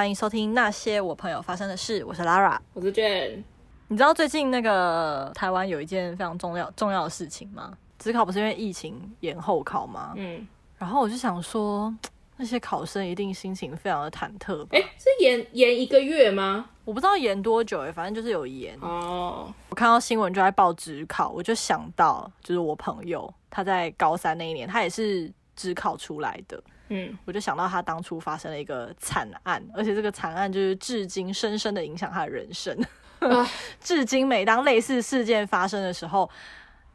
[0.00, 2.02] 欢迎收听那些我朋友发生的事。
[2.06, 3.42] 我是 Lara，我是 Jane。
[3.88, 7.76] 你知道最近那个台湾有一件非常重要重要的事情吗？
[7.98, 10.14] 职考不是因为疫情延后考吗？
[10.16, 11.94] 嗯，然后我就想说，
[12.38, 14.64] 那些考生一定心情非常的忐忑。
[14.70, 16.70] 哎、欸，是延延一个月吗？
[16.86, 18.74] 我不知道延多久，哎，反正就是有延。
[18.80, 26.58] 哦，我看到新闻就在报职考，我就想到，就是我朋友他在高三那一年，他也是职考出来的。
[26.90, 32.76] 嗯，我就想到他当初发生了一个惨案，而且这个惨案就是至今深深的影响他的人生。
[33.20, 33.48] 啊、
[33.80, 36.28] 至今每当类似事件发生的时候，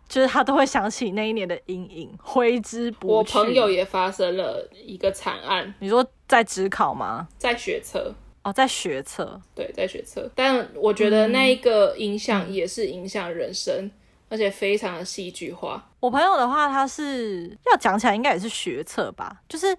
[0.07, 3.13] 就是他都会想起那一年的阴影，挥之不去。
[3.13, 7.27] 我朋友也发生了一个惨案，你说在职考吗？
[7.37, 10.29] 在学测哦，在学测，对，在学测。
[10.35, 13.85] 但我觉得那一个影响也是影响人生。
[13.85, 13.91] 嗯
[14.27, 15.87] 而且非常的戏剧化。
[16.05, 19.35] 我朋友的话，他是要讲起来，应该也是学测吧。
[19.49, 19.75] 就是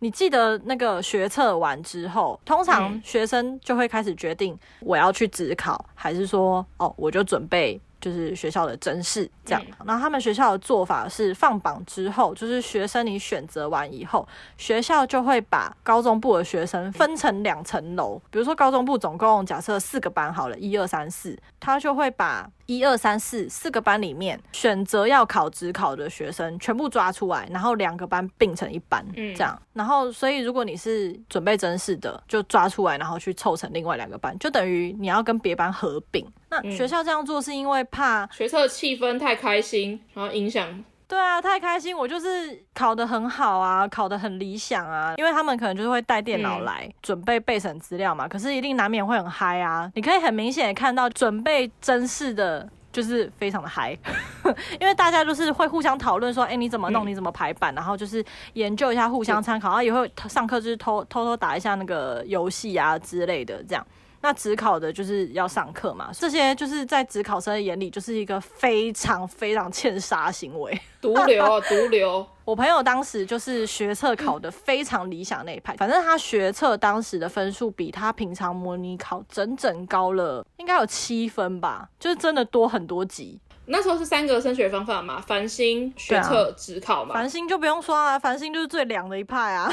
[0.00, 7.80] 你记得那个学测完之后，通常学生就会开始决定我要去职考，还是说哦，我就准备。
[8.00, 29.04] 就是学校的甄试这样，那、嗯、他们学校的做法是放榜之后，就是学生你选择完以后，学校就会把高中部的学生分成两层楼，比如说高中部总共假设四个班好了，一二三四，他就会把一二三四四个班里面选择要考职考的学生全部抓出来，然后两个班并成一班，
[29.34, 36.24] 这样，然后所以如果你是准备真试的，就抓出来，然后去凑成另外两个班，就等于你要跟别班合并。
[36.48, 40.84] 那学校这样做是因为怕学测气氛太开心，然后影响。
[41.10, 45.12] 对啊，太开心，我就是考得很好啊，考得很理想啊。
[45.16, 49.90] 因为他们可能就是会带电脑来、嗯、准备备审资料嘛，可是一定难免会很嗨啊。
[49.96, 53.90] 你可以很明显的看到准备真试的，就是非常的嗨，
[54.78, 63.84] 因为大家就是会互相讨论说，哎、欸，你怎么弄，你怎么排版，然后就是研究一下，互相参考，然后也会上课就是偷偷偷打一下那个游戏啊之类的这样。
[64.22, 72.26] 那指考的就是要上课嘛，这些就是在职考生的眼里就是一个非常非常欠杀行为， 毒瘤啊，毒瘤。
[72.44, 83.40] 我朋友当时就是学测考的非常理想那一派，反正他学测当时的分数比他平常模拟考整整高了，应该有七分吧，就是真的多很多级。
[83.66, 87.14] 那时候是三个升学方法嘛，繁星、学测、指考嘛。
[87.14, 89.72] 繁星就不用说啊，繁星就是最凉的一派啊。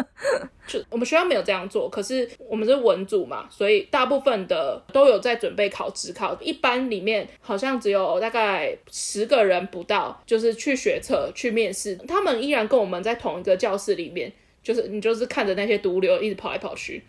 [0.66, 6.36] 就我们学校没有这样做，可是我们是文组嘛，所以大部分的都有在准备考职考。
[6.40, 14.32] 一班里面好像只有大概十个人不到，就是去学测去面试，他们依然跟我们在同一个教室里面，
[14.62, 17.02] 就是你就是看着那些毒瘤一直跑来跑去，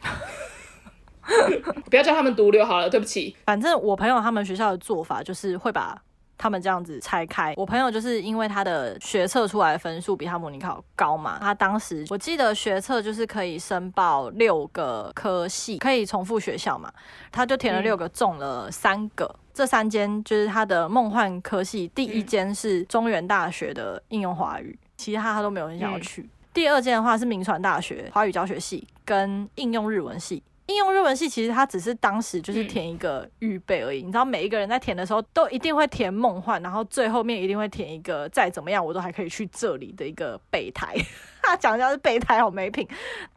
[1.89, 3.35] 不要叫他们毒瘤好了，对不起。
[3.45, 6.01] 反正我朋友他们学校的做法就是会把。
[6.37, 16.91] 他们这样子拆开，我朋友就是因为他的学测出来的分数比他模拟考高嘛，他当时我记得学测就是可以申报六个科系，可以重复学校嘛，
[17.31, 30.43] 他就填了六个，中了三个，嗯、这三间就是他的梦幻科系，第一间是中原大学的应用华语，其他他都没有很想要去，嗯、第二间的话是明传大学华语教学系跟应用日文系。
[30.67, 40.95] 应用日文系其实它只是当时就是填一个预备而已，嗯、你知道每一个人在填的时候都一定会填梦幻，然后最后面一定会填一个再怎么样我都还可以去这里的一个备胎。
[41.43, 42.87] 他讲一下是备胎好没品，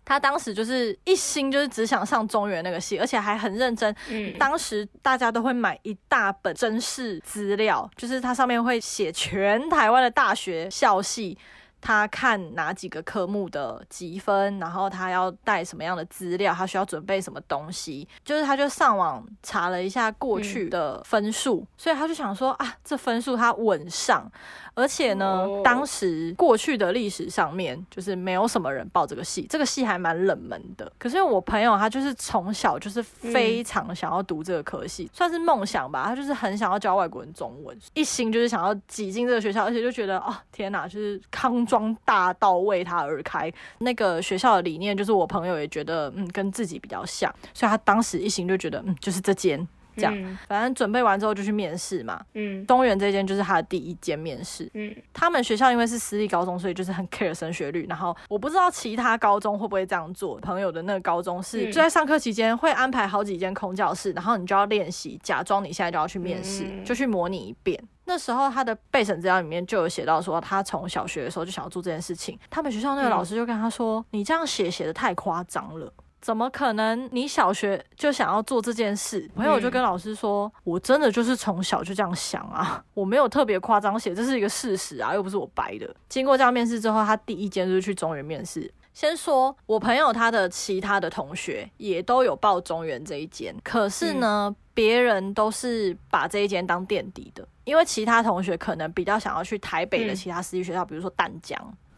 [0.05, 3.93] 他当时就是一心就是只想上中原那个系，而且还很认真。
[4.09, 11.37] 嗯，当时大家都会买一大本真试资料，就是它上面会写全台湾的大学校系。
[11.81, 24.31] 他看哪几个科目的积分，然后他要带什么样的资料，他需要准备什么东西，就是他就上网查了一下过去的分数，嗯、所以他就想说啊，这分数他稳上。
[24.75, 30.93] 而且呢，哦、当时过去的历史上面就是没有什么人报这个系，这个系还蛮冷门的。
[30.99, 36.05] 可是我朋友他就是从小就是非常想要读这个科系，嗯、算是梦想吧。
[36.05, 43.53] 他就是很想要教外国人中文，一心就是想要挤进这个学校，而且就觉得哦天哪，就是康装大到为他而开。
[43.79, 49.67] 那个学校的理念就是我朋友也觉得嗯跟自己比较像，所以他当时一行就觉得嗯就是这间。
[49.97, 52.21] 这样，反正准备完之后就去面试嘛。
[52.35, 54.71] 嗯，东元这间就是他的第一间面试。
[54.75, 57.87] 嗯，他们学校因为是私立高中，所以就是很 care 升学率。
[57.89, 60.37] 然后我不知道其他高中会不会这样做。
[60.41, 67.83] 朋友的那个高中是就在上课期间会安排好几间空教室，然后你就要练习，假装你现在就要去面试，就去模拟一遍。
[68.09, 72.39] 那时候他的备审资料里面就有写到说，他从小学的时候就想要做这件事情。
[72.49, 75.93] 他们学校那个老师就跟他说：“你这样写写的太夸张了。”
[76.27, 77.09] 怎么可能？
[77.13, 79.31] 你小学就想要做这件事？
[79.37, 88.69] 朋友就跟老师说：“嗯、我真的就是从小就这样想啊， 我没有特别夸张写，这是一个事实啊，又不是我掰的。”经过这样面试之后，他第一间就是去中原面试。
[88.93, 101.57] 先说我朋友他的其他的同学也都有报中原这一间，可是呢，别、嗯、人都是把这一间当垫底的，因为其他同学可能比较想要去台北的其他私立学校，嗯、比如说淡江。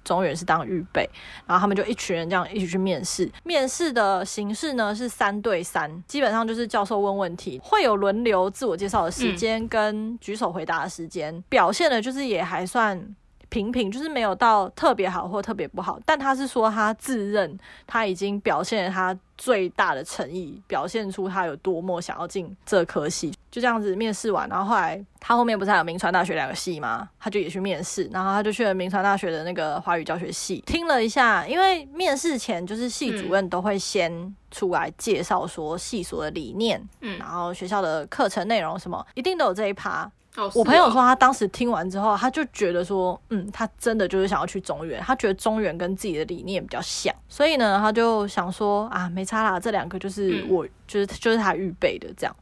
[0.08, 1.08] 中原是当预备，
[1.46, 3.31] 然后他们就一群人这样一起去面试。
[3.44, 11.44] 面试的形式呢是三对三，基本上就是教授问问题，会有轮流自我介绍的时间跟举手回答的时间。
[11.50, 12.99] 表现的就是也还算
[13.48, 15.98] 平平，就是没有到特别好或特别不好。
[16.04, 23.32] 但他是说他自认他已经表现了他最大的诚意，表现出他有多么想要进这科系。
[23.50, 27.08] 就这样子面试完，然后后来他后面不是还有名传大学两个系吗？
[27.18, 40.10] 他就也去面试，然后他就去了名传大学的那个华语教学系，听了一下，因为面试前就是系主任都会先出来介绍说系所的理念，嗯，然后学校的课程内容什么，一定都有这一趴。
[40.38, 52.37] 哦，我朋友说他当时听完之后，他就觉得说，嗯，他真的就是想要去中原，他觉得中原跟自己的理念比较像，所以呢，他就想说啊，没差啦，这两个就是我，嗯、就是就是他预备的这样。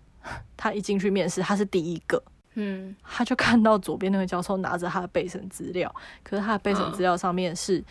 [0.56, 2.20] 他一进去面试，他是第一个，
[2.54, 5.94] 嗯，他就看到左边那个教授拿着他的备审资料，
[6.24, 7.82] 可是他的备审资料上面是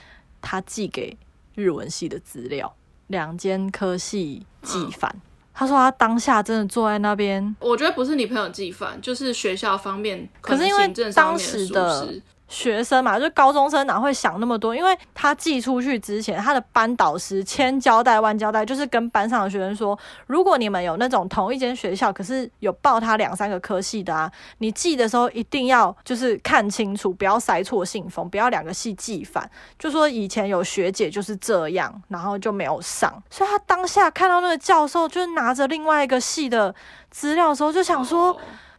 [0.42, 1.18] 他寄给
[1.54, 2.76] 日文系的资料，
[3.08, 5.10] 两间科系寄反。
[5.16, 5.22] 嗯、
[5.56, 12.14] 他说他当下真的坐在那边，我觉得不是你朋友自己犯，就是学校方面可，可是因为当时的。
[12.48, 14.76] 学生嘛，就高中生哪会想那么多？
[14.76, 19.98] 因为他寄出去之前，他的班导师千交代万交代，就是跟班上的学生说，
[20.28, 29.50] 如果你们有那种同一间学校，可是有报他两三个科系的啊，你寄的时候一定要就是看清楚，不要塞错信封，不要两个系寄反。
[29.80, 33.12] 就说以前有学姐就是这样，然后就没有上。
[33.30, 36.74] 所以他当下看到那个教授就拿着另外一个系的
[37.10, 38.38] 资料的时候，就想说。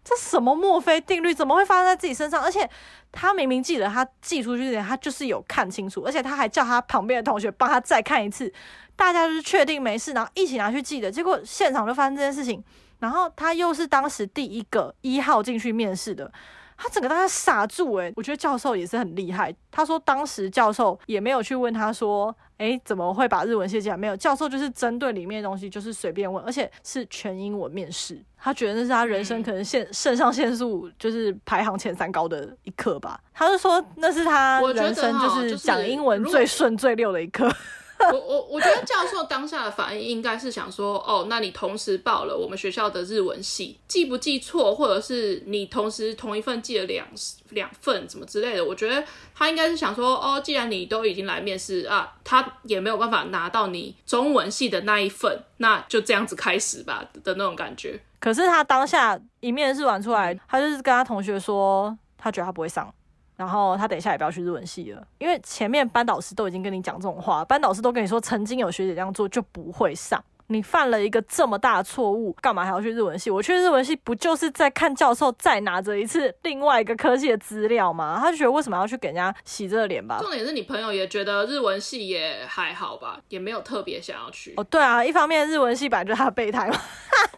[0.08, 1.34] 这什么墨菲定律？
[1.34, 2.40] 怎么会发生在自己身上？
[2.40, 2.70] 而且
[3.10, 8.52] 他明明记得他寄出去之前，他就是有看清楚，而且他还叫他旁边的同学帮他再看一次，
[8.94, 11.10] 大家就是确定没事，然后一起拿去寄的。
[11.10, 12.62] 结果现场就发生这件事情，
[13.00, 16.32] 然后他又是当时第一个一号进去面试的。
[16.76, 19.54] 他整个大家傻住诶、欸，我觉得教授也是很厉害。
[19.70, 23.96] 他说当时教授也没有去问他说，诶，怎么会把日文写进来？
[23.96, 28.22] 没有，教授就是针对里面的东西就是随便问，而且是全英文面试。
[28.38, 33.18] 他觉得那是他人生可能肾肾上腺素就是排行前三高的一课吧。
[33.32, 37.50] 他就说那是他人生就是讲英文最顺最溜的一课。
[38.12, 47.06] 我我我觉得教授当下的反应应该是想说，哦，那你同时报了我们学校的日文系，记不记错，或者是你同时同一份寄了两
[47.50, 48.64] 两份，什么之类的。
[48.64, 49.02] 我觉得
[49.34, 57.98] 他应该是想说，哦，既然你都已经来面试啊，他也没有办法拿到你中文系的那一份，那就这样子开始吧的那种感觉。
[58.18, 62.92] 可是他当下一面试完出来，他就是跟他同学说，他觉得他不会上。
[63.36, 70.22] 然后他等一下也不要去日文系了，因为前面班导师都已经跟你讲这种话，班导师都跟你说，曾经有学姐这样做就不会上。
[70.48, 73.28] 你犯了一个这么大的错误，干嘛还要去日文系？
[73.28, 78.16] 我去日文系不就是在看教授再拿着一次另外一个科系的资料吗？
[78.20, 80.18] 他就觉得为什么要去给人家洗这个脸吧？
[80.20, 84.54] 重点是你朋友也觉得日文系也还好吧，也没有特别想要去。
[84.56, 86.80] 哦，对啊，一方面日文系本来就是他的备胎嘛，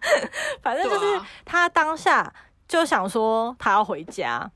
[0.61, 2.31] 反正就是他当下
[2.69, 4.51] 就想说他要回家。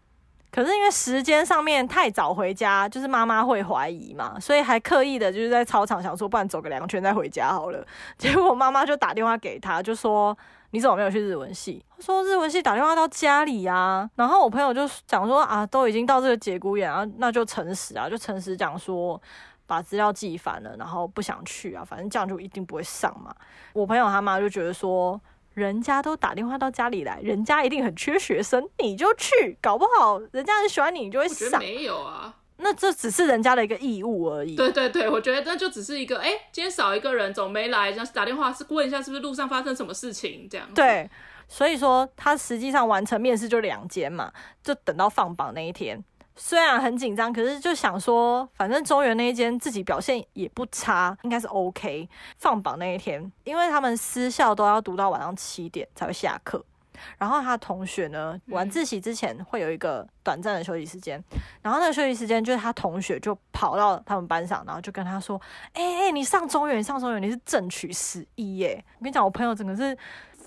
[0.53, 7.83] 可是因为时间上面太早回家，就是妈妈会怀疑嘛，所以还刻意的就是在操场想说，不然走个两圈再回家好了。
[8.19, 10.37] 结果妈妈就打电话给他，就说
[10.73, 11.83] 你怎么没有去日文系？
[11.97, 14.07] 他说日文系打电话到家里啊。
[14.15, 19.19] 然后我朋友就讲说啊，都已经到这个节骨眼啊，那就诚实啊，就诚实讲说
[19.67, 23.35] 把资料寄反了，然后不想去啊，反正这样就一定不会上嘛。
[23.73, 25.19] 我朋友他妈就觉得说。
[25.55, 31.61] 人家都打电话到家里来，人家一定很缺学生，你就去，搞不好人家很喜欢你，你就会上。
[31.61, 34.57] 没有啊，那这只是人家的一个义务而已。
[34.57, 40.67] 对对对，我觉得那就只是一个，哎、欸，今天少一个人，总没来，这样打电话是问一下是不是路上发生什么事情这样。
[40.75, 41.11] 对，
[41.49, 44.33] 所以说他实际上完成面试就两间嘛，
[44.63, 46.03] 就等到放榜那一天。
[46.35, 52.09] 虽然很紧张，可是就想说，反正中原那一间自己表现也不差，应该是 OK。
[52.39, 56.65] 放榜那一天，因为他们私校都要读到晚上七点才会下课，
[57.19, 65.41] 然后他同学呢，晚自习之前会有一个短暂的休息时间，嗯、然后那个休息时间就是他同学就跑到他们班上，然后就跟他说
[65.75, 69.97] ：“哎、欸、哎、欸，你上中原，你上中原，你是正取十一耶！”我跟你讲，我朋友整个是。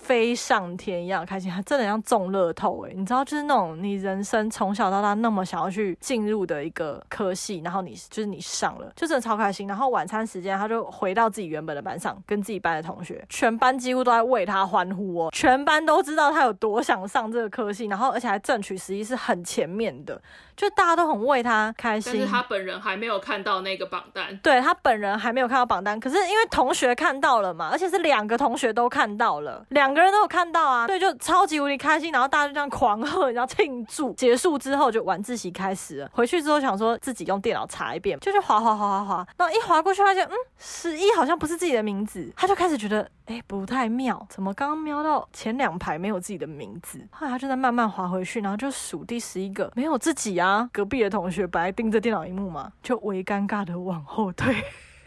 [0.06, 9.66] 飞上天一样开心，他真的像中乐透诶，你知道，就是那种你人生从小到大那么想要去进入的一个科系，然后你就是你上了，就真的超开心。
[9.66, 20.22] 然后晚餐时间，他就回到自己原本的班上，跟自己班的同学，全班几乎都在为他欢呼哦，全班都知道他有多想上这个科系，然后而且还争取实力是很前面的，
[20.54, 22.12] 就大家都很为他开心。
[22.12, 34.12] 但是他本人还没有看到那个榜单，对，他本人还没有看到榜单，可是因为同学看到了嘛，而且是两个同学都看到了，两个人都有看到啊，对，就超级无敌开心，然后大家就这样狂喝，然后庆祝。
[34.14, 47.00] 结束之后就晚自习开始了，回去之后想说自己用电脑查一遍，就去滑滑滑滑滑，然后一滑过去发现，嗯，十一好像不是自己的名字，他就开始觉得，哎，不太妙，怎么刚刚瞄到前两排没有自己的名字？
[47.10, 54.54] 后来他就在慢慢滑回去，然后就数第十一个，没有自己啊，隔壁的同学本来盯着电脑荧幕嘛，就微尴尬的往后退。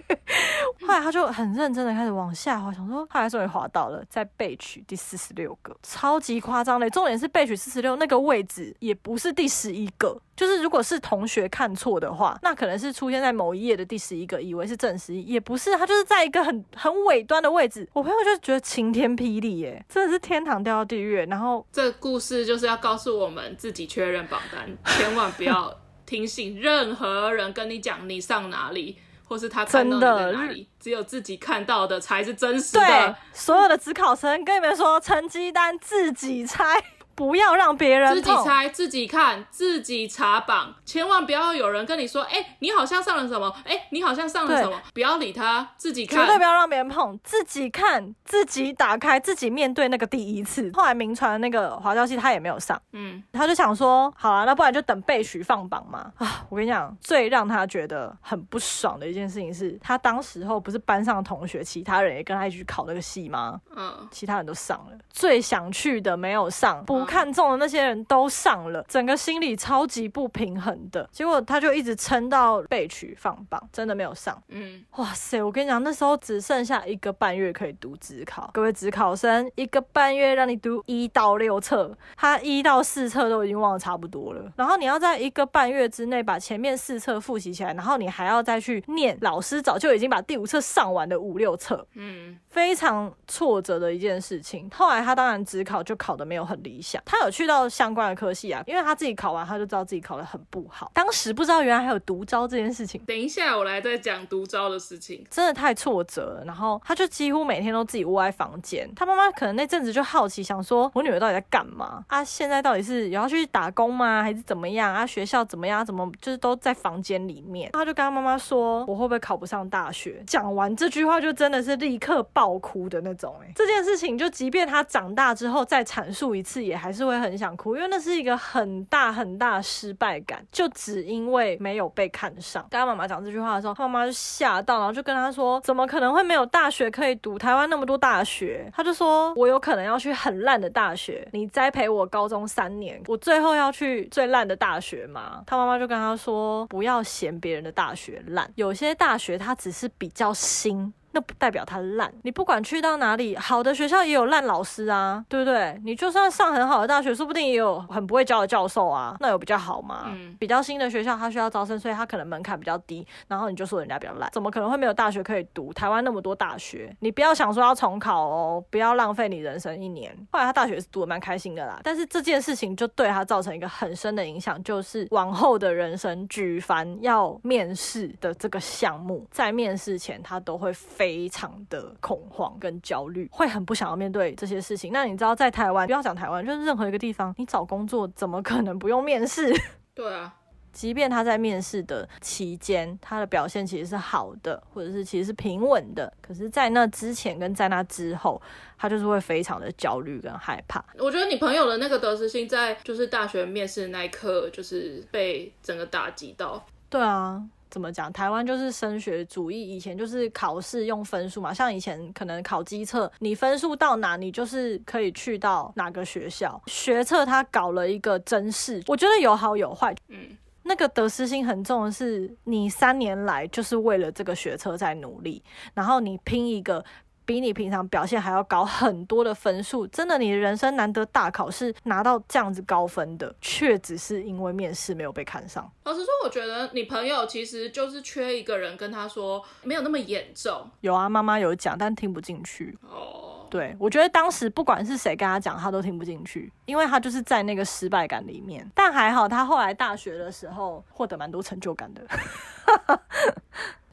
[0.82, 6.89] 后来他就很认真的开始往下滑，想说后来终于滑到了，在备取第四十六个，超级夸张的。
[6.89, 17.88] 重点是备取四十六那个位置也不是第十一个，就是如果是同学看错的话，那可能是出现在某一页的第十一个，以为是正十一，也不是，他就是在一个很很尾端的位置。
[17.94, 21.18] 我朋友就觉得晴天霹雳，耶，真的是天堂掉到地狱。
[21.28, 25.75] 然后这个故事就是要告诉我们自己确认榜单，千万不要
[26.06, 28.98] 听信任何人跟你讲你上哪里。
[29.29, 32.79] 或是他看到你在哪里，只有自己看到的才是真实的。
[32.79, 36.83] 对，所有的职考生跟你们说，成绩单自己猜。
[37.20, 43.54] 不要让别人自己猜、自己看、自己查榜，千万不要有人跟你说：“哎、欸，你好像上了什么？
[43.66, 50.72] 哎、欸，你好像上了什么？”不要理他，自己看，绝对不要让别人碰，自己看，自己打开，自己面对那个第一次。
[50.74, 63.60] 后来名传的那个华教系他也没有上，嗯，他就想说：“好啊，那不然就等被取放榜嘛。”啊，我跟你讲，最让他觉得很不爽的一件事情是他当时候不是班上的同学，其他人也跟他一起去考那个系吗？
[63.76, 67.09] 嗯，其他人都上了，最想去的没有上，不。
[67.10, 71.10] 看中的那些人都上了，整个心里超级不平衡的。
[71.12, 74.39] 结果他就一直撑到被取放榜，真的没有上。
[74.50, 75.42] 嗯，哇塞！
[75.42, 78.51] 我跟你讲，那时候只剩下一个半月可以读职考。
[78.54, 84.51] 各位职考生，一个半月让你读一到六册，他一到四册都已经忘得差不多了。
[84.56, 91.86] 然后你要在一个半月之内把前面四册复习起来，然后你还要再去念老师早就已经把第五册上完的五六册。
[91.96, 94.70] 嗯，非常挫折的一件事情。
[94.72, 100.91] 后来他当然职考就考得没有很理想，他有去到相关的科系啊，因为他自己考完，他就知道自己考得很不好。
[100.94, 103.01] 当时不知道原来还有独招这件事情。
[103.06, 106.44] 等一下，我来再讲独招的事情，真的太挫折了。
[106.46, 108.89] 然后他就几乎每天都自己窝在房间。
[108.96, 112.24] 他妈妈可能那阵子就好奇，想说我女儿到底在干嘛啊？
[112.24, 114.24] 现在到底是有要去打工吗？
[114.24, 115.06] 还是怎么样啊？
[115.06, 115.86] 学校怎么样？
[115.86, 117.70] 怎么就是都在房间里面？
[117.74, 123.36] 他就跟他妈妈说：“我会不会考不上大学？”讲完这句话，就真的是立刻爆哭的那种。
[123.44, 127.29] 哎，这件事情就即便他长大之后再阐述一次，也还还是会很。
[127.39, 132.62] 想哭，因为那是一个很大很大失败感，就只因为没有被看上。
[132.69, 137.39] 跟他妈妈讲这句话的时候，他妈妈就吓到，然后就跟他说：“怎么可能会没有大学可以读？
[137.39, 155.80] 台湾那么多大学。”他就说：“我有可能要去很烂的大学，你栽培我高中三年，我最后要去最烂的大学吗？”他妈妈就跟他说：“不要嫌别人的大学烂，有些大学它只是比较新。”那不代表他烂，你不管去到哪里，好的学校也有烂老师啊，对不对？
[155.84, 160.12] 你就算上很好的大学，说不定也有很不会教的教授啊，那有比较好吗？
[160.13, 165.74] 嗯，比较新的学校，他需要招生，所以他可能门槛比较低，然后你就说人家比较烂，怎么可能会没有大学可以读？
[165.74, 170.16] 台湾那么多大学，你不要想说要重考哦，不要浪费你人生一年。
[170.32, 180.72] 后来他大学是读得蛮开心的啦，但是这件事情就对他造成一个很深的影响，就是往后的人生，举凡要面试的这个项目，在面试前他都会。
[181.00, 184.91] 非常的恐慌跟焦虑，会很不想要面对这些事情。
[184.91, 189.50] 那你知道，在台湾，不要讲台湾，就是任何一个地方，你找工作怎么可能不用面试？
[189.96, 190.36] 对啊，
[190.74, 198.41] 即便他在面试的期间，他的表现其实是好的，或者是其实是平稳的，可是，在那之前跟在那之后，
[198.77, 200.84] 他就是会非常的焦虑跟害怕。
[200.98, 206.62] 我觉得你朋友的那个得失心，在就是大学面试那一刻，就是被整个打击到。
[206.89, 207.41] 对啊。
[207.70, 208.12] 怎么讲？
[208.12, 211.54] 台湾就是升学主义，以前就是考试用分数嘛。
[211.54, 216.62] 像以前可能考基测，你分数到哪，你就是可以去到哪个学校。
[216.68, 219.96] 学测他搞了一个真试，我觉得有好有坏。
[220.08, 226.84] 嗯，那个得失心很重的是，你三年来就是为了这个学测在努力，然后你拼一个。
[227.29, 229.86] 比你平常表现还要高很多的分数。
[229.86, 235.71] 真的，你的人生难得大考是拿到这样子高分的，却只是因为面试没有被看上。
[235.83, 240.67] 老实说，我觉得你朋友其实就是缺一个人跟他说，没有那么严重。
[240.81, 242.75] 有啊，妈妈有讲，但听不进去。
[242.81, 248.67] 哦，对，我觉得当时不管是谁跟他讲，他都听不进去，因为他就是在那个失败感里面。
[248.74, 252.01] 但还好，他后来大学的时候获得蛮多成就感的。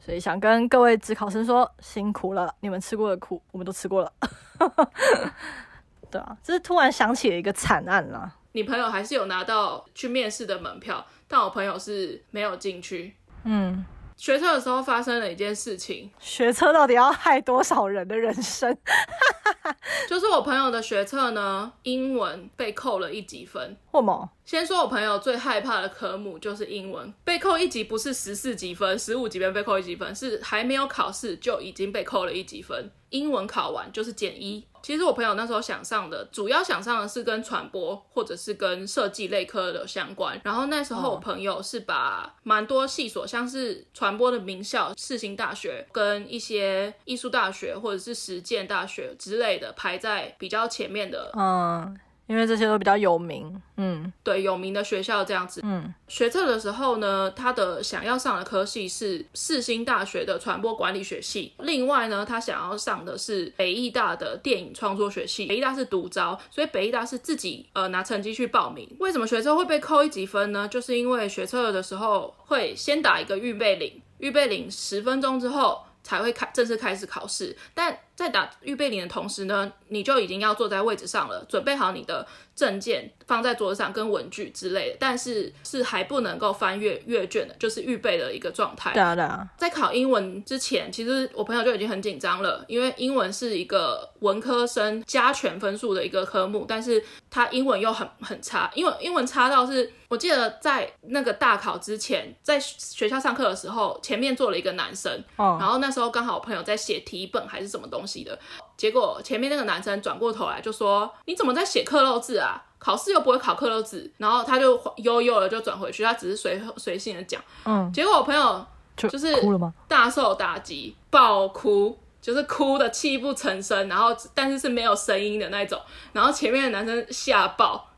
[0.07, 4.13] 所以想跟各位职考生说，辛苦了，你们吃过的苦，我们都吃过了。
[6.09, 8.33] 对啊，这是突然想起了一个惨案啦。
[8.53, 13.17] 你朋友还是有拿到去面试的门票，但我朋友是没有进去。
[13.43, 13.85] 嗯，
[14.17, 16.09] 学车的时候发生了一件事情。
[16.19, 18.75] 学车到底要害多少人的人生？
[20.09, 23.77] 就是我朋友的学测呢，英文被扣了一级分。
[23.91, 24.29] 为什么？
[24.43, 32.89] 先说我朋友最害怕的科目就是英文，被扣一级不是十四级分、十五级分被扣一级分，是还没有考试就已经被扣了一级分。
[33.09, 34.65] 英文考完就是减一。
[34.87, 40.39] 其实我朋友那时候想上的，主要想上的是跟传播或者是跟设计类科的相关。
[40.45, 51.33] 然后那时候我朋友是把蛮多系所，像是传播的名校世新大学，跟一些艺术大学或者是实践大学之类的排在比较前面的。
[51.37, 51.99] 嗯。
[52.27, 68.87] 因为这些都比较有名，嗯，对，有名的学校这样子，嗯，学测的时候呢，他的想要上的科系是世新大学的传播管理学系，另外呢，他想要上的是北艺大的电影创作学系，北艺大是独招，所以北艺大是自己呃拿成绩去报名。
[68.99, 70.67] 为什么学测会被扣一级分呢？
[70.67, 88.91] 就是因为学测的时候会先打一个预备铃，预备铃十分钟之后才会开正式开始考试，但在打预备铃的同时呢，你就已经要坐在位置上了，准备好你的证件放在桌子上跟文具之类的，但是是还不能够翻阅阅卷的，就是预备的一个状态。
[88.91, 89.47] 对啊，对啊。
[89.55, 108.39] 在考英文之前，其实我朋友就已经很紧张了，因为英文是一个文科生加权分数的一个科目，但是他英文又很很差，因为英文差到是，我记得在那个大考之前，在学校上课的时候，前面坐了一个男生，哦，然后那时候刚好我朋友在写题本还是什么东西的。
[108.77, 112.63] 结果前面那个男生转过头来就说：“你怎么在写克漏字啊？
[112.79, 117.41] 考试又不会考克漏字。”然后他就悠悠的就转回去，他只是随随性的讲。
[117.65, 119.73] 嗯，结果我朋友就是哭了吗？
[119.87, 125.79] 大受打击，爆哭，就是哭的泣不成声，然后但是是没有声音的那种。
[126.13, 127.89] 然后前面的男生吓爆。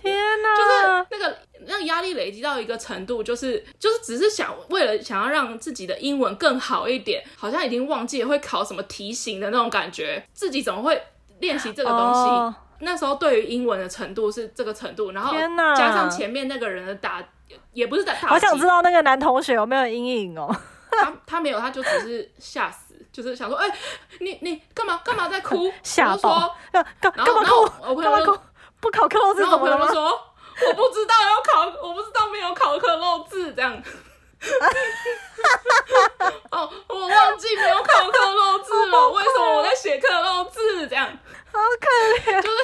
[0.00, 0.48] 天哪！
[0.54, 11.00] 就是那个那压力累积到一个程度，就是就是只是想为了想要让自己的英文更好一点，好像已经忘记了会考什么题型的那种感觉，自己怎么会
[11.40, 12.52] 练习这个东西？Oh.
[12.80, 15.34] 那时候对于英文的程度是这个程度，然后
[15.76, 17.22] 加上前面那个人的打，
[17.72, 20.54] 也不是打，好想知道那个男同学有没有阴影哦？
[20.90, 23.78] 他他没有，他就只是吓死，就是想说，哎、欸，
[24.20, 25.70] 你你干嘛干嘛在哭？
[25.82, 26.56] 吓爆！
[26.72, 27.94] 干干嘛哭？
[28.00, 28.38] 干嘛哭？
[28.80, 29.86] 不考克漏字怎么了吗？
[29.86, 30.20] 我说
[30.66, 33.82] 我不知道要考，我不知道没有考克漏字这样。
[36.50, 41.06] 哦，我忘记没有考克漏字了，为什么我在写克漏字这样？
[41.52, 41.88] 好可
[42.30, 42.56] 怜，就是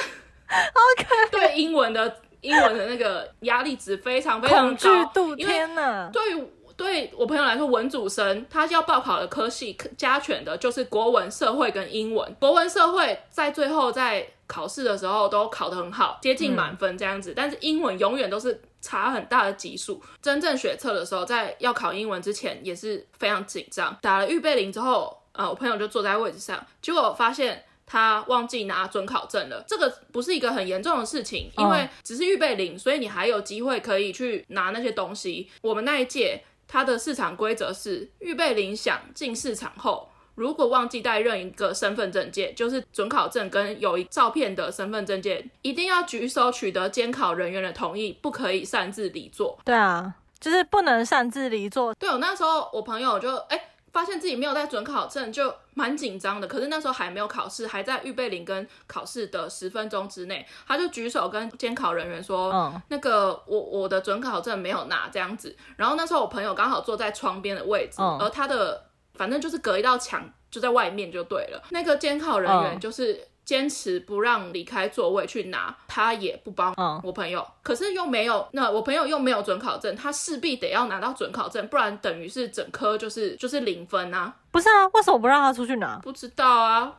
[0.48, 1.30] 好可怜。
[1.30, 5.04] 对英文的英文的那个压力值非常非常高，
[5.36, 6.08] 天哪！
[6.12, 6.44] 对于
[6.76, 12.36] 对我朋友来说，文主生他要报考的科系加权的就是国文、社会跟英文。
[12.40, 17.32] 国文、社会在最后在考试的时候都考得很好，接近满分这样子。
[17.32, 20.02] 嗯、但是英文永远都是差很大的级数。
[20.20, 23.96] 真正学测的时候，在要考英文之前也是非常紧张。
[24.00, 29.64] 打了预备铃之后，呃，我朋友就坐在位置上，结果发现他忘记拿准考证了。
[29.66, 35.50] 这个不是一个很严重的事情，因为只是预备铃，所以你还有机会可以去拿那些东西。
[35.62, 36.44] 我们那一届。
[36.66, 49.58] 它的市场规则是预备铃响进市场后，如果忘记带任一个身份证件，就是准考证跟有一照片的身份证件，一定要举手取得监考人员的同意，不可以擅自离座。
[49.64, 51.94] 对啊，就是不能擅自离座。
[51.94, 53.56] 对，我那时候我朋友就哎。
[53.56, 56.48] 欸发现自己没有带准考证，就蛮紧张的。
[56.48, 68.84] 可是那时候还没有考试，还在预备铃跟考试的十分钟之内，他就举手跟监考人员说：“嗯，那个我我的准考证没有拿这样子。”然后那时候我朋友刚好坐在窗边的位置，嗯，而他的
[69.14, 71.62] 反正就是隔一道墙就在外面就对了。
[71.70, 73.26] 那个监考人员就是。
[73.44, 84.34] 坚持不让离开座位去拿，他也不帮我朋友，嗯、可是又没有，那我朋友又没有准考证，他势必得要拿到准考证，不然等于是整科就是就是零分啊。
[84.50, 85.98] 不是啊，为什么不让他出去拿？
[85.98, 86.90] 不知道啊，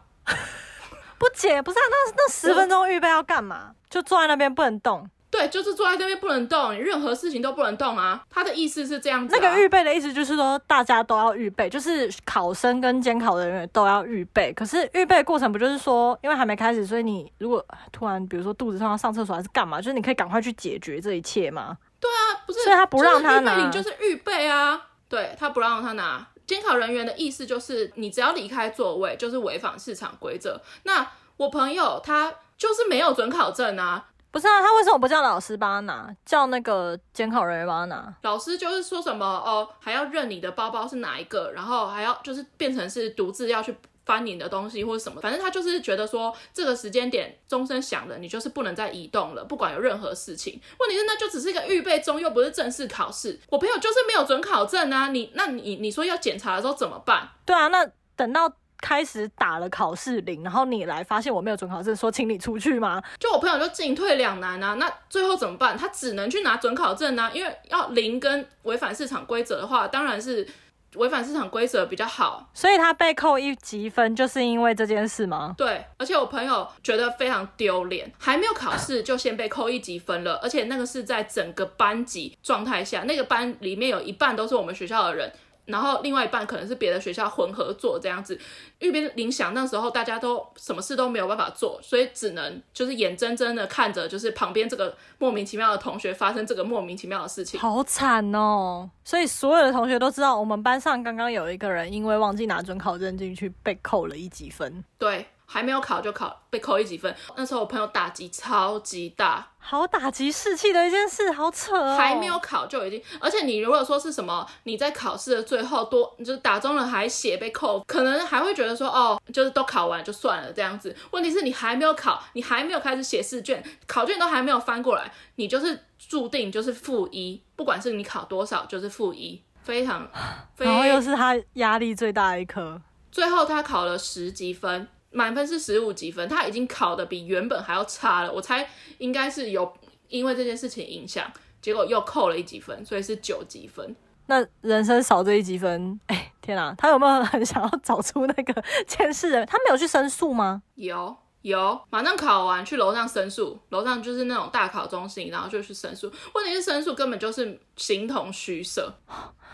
[1.17, 3.71] 不解，不是啊，那那十分钟预备要干嘛？
[3.89, 5.09] 就坐在那边不能动。
[5.35, 8.23] 对，就是坐在这边不能动，你任何事情都不能动啊。
[8.29, 9.39] 他的意思是这样子、啊。
[9.41, 14.53] 那个预备的意思就是说，大家都要预备，就是考生跟监考人员都要预备。
[14.53, 21.77] 可是预备过程不就是说，因为还没开始，所以你如果突然比如说肚子痛要上厕所还是干嘛，就是你可以赶快去解决这一切吗？
[21.99, 24.81] 对啊，不是，所以他不让他拿，就是预备啊。
[25.09, 26.25] 对，他不让他拿。
[26.47, 30.61] 监考人员的意思就是，你只要离开座位，就是违反市场规则。
[30.83, 34.05] 那我朋友他就是没有准考证啊。
[34.35, 38.13] 不是啊，他为什么不叫老师帮他拿，叫那个监考人员帮他拿？
[38.23, 43.73] 老师就是说什么哦，还要认你的包包是哪一个，然后还要就是变成是独自要去
[44.05, 50.59] 翻你的东西或者什么，反正他就是觉得说这个时间点钟声响了，你就是不能再移动了，不管有任何事情。
[50.81, 53.39] 问题是那就只是一个预备中，又不是正式考试。
[53.49, 57.29] 我朋友就是没有准考证啊，你那你你说要检查的时候怎么办？
[57.45, 58.51] 对啊，那等到。
[58.81, 63.01] 开始打了考试铃，然后你来发现我没有准考证，说请你出去吗？
[63.19, 65.77] 就我朋友就进退两难啊，那最后怎么办？
[65.77, 70.47] 他只能去拿准考证啊，因为要零跟违反市场规则的话，当然是
[70.95, 72.49] 违反市场规则比较好。
[72.53, 75.55] 所以他被扣一级分，就是因为这件事吗？
[75.57, 85.31] 对，而且我朋友觉得非常丢脸，还没有考试就先被扣一级分了，而且那个是在整个班级状态下，那个班里面有一半都是我们学校的人。
[85.65, 88.39] 然后另外一半可能是别的学校混合做这样子，
[88.79, 98.89] 玉边铃响那时候大家都什么事都没有办法做，所以只能就是眼睁睁的看着就是旁边这个莫名其妙的同学发生这个莫名其妙的事情，好惨哦！
[99.03, 104.83] 所以所有的同学都知道，我们班上刚刚有一个人因为忘记拿准考证进去被扣了一级分。
[104.97, 105.25] 对。
[105.55, 107.15] 还没有考就考，被扣一几分。
[107.37, 111.95] 那时候我朋友打击超级大，好打击士气的一件事，好扯哦。
[111.97, 120.93] 还没有考就已经，而且你如果说是什么，你在考试的最后多，就是打中了还写被扣，可能还会觉得说哦，就是都考完就算了这样子。
[121.11, 130.05] 问题是你还没有考，你还没有开始写试卷，考卷都还没有翻过来，你就是注定就是负一，不管是你考多少就是负一，非常，
[130.53, 130.73] 非常。
[130.73, 134.85] 然后又是他压力最大的一科，最后他考了十几分。
[135.15, 138.31] 满分是十五级分，他已经考的比原本还要差了。
[138.31, 139.73] 我猜应该是有
[140.09, 143.95] 因为这件事情影响，结果又扣了一几分，所以是九级分。
[144.27, 146.75] 那人生少这一级分，哎、欸，天啊！
[146.77, 149.45] 他有没有很想要找出那个 监视人？
[149.45, 150.63] 他没有去申诉吗？
[150.75, 156.11] 有有，马上考完去楼上申诉，楼上就是那种大考中心，然后就去申诉。
[156.33, 158.91] 问题是申诉根本就是形同虚设。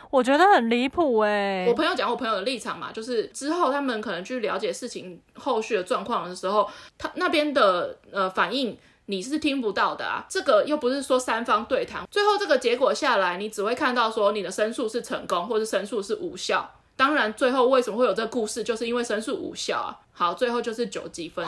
[0.10, 1.66] 我觉得很离谱哎！
[1.68, 8.78] 我朋友讲我朋友的立场嘛，就是之后他们可能去了解事情后续的状况的时候，他那边的呃反应
[9.08, 10.26] 你是听不到的啊。
[10.30, 16.74] 这个又不是说三方对谈，最后这个结果下来，你只会看到说你的申诉是成功，或是申诉是无效。
[16.96, 19.92] 当然，最后为什么会有这个故事，就是因为申诉无效啊。
[20.14, 21.44] 好，最后就是九级分，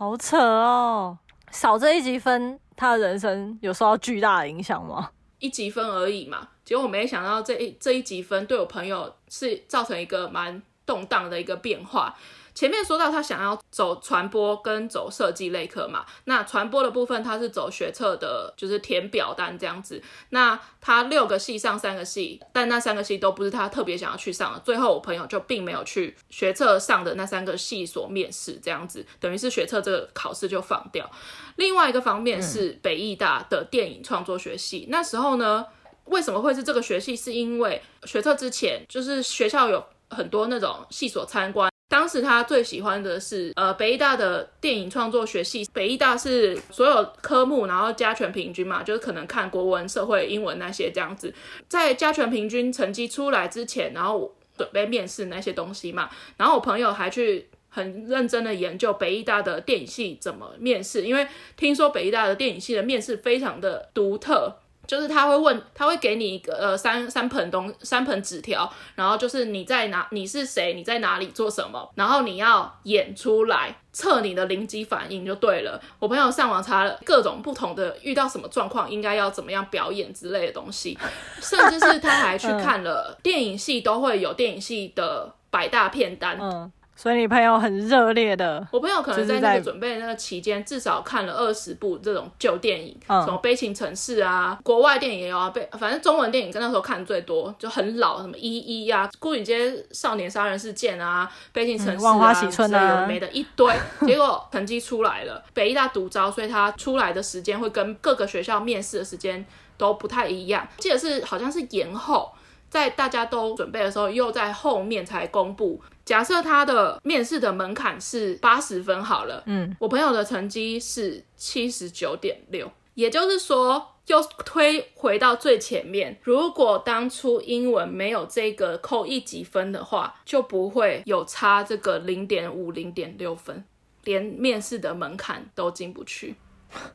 [0.00, 1.18] 好扯哦！
[1.50, 5.10] 少这一积分，他的人生有受到巨大的影响吗？
[5.40, 6.46] 一积分而已嘛。
[6.64, 12.16] 结果我没想到这一这一积分对我朋友是造成一个蛮动荡的一个变化。
[12.58, 20.02] 前面说到他想要走传播跟走设计类科嘛，那传播的部分他是走学测的，就是填表单这样子。
[20.30, 24.58] 那他六个系上三个系，但那三个系都不是他特别想要去上的。
[24.58, 31.08] 最后我朋友就并没有去学测上的那三个系所面试，这样子等于是学测这个考试就放掉。
[31.54, 35.64] 另外一个方面是北艺大的电影创作学系，那时候呢。
[36.10, 37.14] 为什么会是这个学系？
[37.14, 41.67] 是因为学测之前，就是学校有很多那种系所参观。
[41.88, 45.66] 当时他最喜欢的是呃北艺大的电影创作学系。
[45.72, 51.32] 北艺大是所有科目然后加权平均嘛，就是可能看国文、社会、英文那些这样子。
[51.66, 56.10] 在加权平均成绩出来之前，然后准备面试那些东西嘛。
[56.36, 64.56] 然后我朋友还去很认真的研究北艺大的电影系怎么面试，因为听说北艺大的电影系的面试非常的独特。
[64.88, 75.78] 就是他会问，他会给你一个呃三三盆东三盆纸条，然后就是你在哪，你是谁，你在哪里做什么，然后你要演出来测你的临机反应就对了。
[75.98, 80.98] 我朋友上网查了各种不同的遇到什么状况应该要怎么样表演之类的东西，
[81.38, 86.38] 甚至是他还去看了电影系都会有电影系的百大片单。
[86.40, 103.72] 嗯所以你朋友很热烈的，我朋友可能在那个准备的那个期间，至少看了二十部这种旧电影，嗯，什么《悲情城市》啊，国外电影也有啊，被反正中文电影跟那时候看最多，就很老，什么《一一》啊，《牯岭街少年杀人事件》啊，《悲情城市》啊，万花喜春啊，没的一堆。
[104.04, 112.32] 结果成绩出来了，北艺大独招，所以他出来的时间会跟各个学校面试的时间都不太一样，记得是好像是延后。
[112.70, 115.80] 在大家都准备的时候，又在后面才公布。
[116.08, 133.62] 假设他的面试的门槛是八十分好了，嗯，我朋友的成绩是七十九点六，也就是说，又推回到最前面，如果当初英文没有这个扣一级分的话，就不会有差这个零点五、零点六分，
[134.04, 136.34] 连面试的门槛都进不去。